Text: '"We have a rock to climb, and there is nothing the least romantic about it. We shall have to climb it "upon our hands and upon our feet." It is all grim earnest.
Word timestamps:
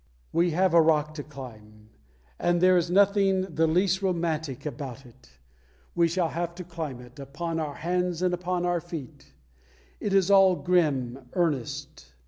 '"We 0.33 0.49
have 0.49 0.73
a 0.73 0.81
rock 0.81 1.13
to 1.13 1.23
climb, 1.23 1.89
and 2.39 2.59
there 2.59 2.75
is 2.75 2.89
nothing 2.89 3.41
the 3.53 3.67
least 3.67 4.01
romantic 4.01 4.65
about 4.65 5.05
it. 5.05 5.37
We 5.93 6.07
shall 6.07 6.29
have 6.29 6.55
to 6.55 6.63
climb 6.63 6.99
it 6.99 7.19
"upon 7.19 7.59
our 7.59 7.75
hands 7.75 8.23
and 8.23 8.33
upon 8.33 8.65
our 8.65 8.81
feet." 8.81 9.33
It 9.99 10.15
is 10.15 10.31
all 10.31 10.55
grim 10.55 11.29
earnest. 11.33 12.15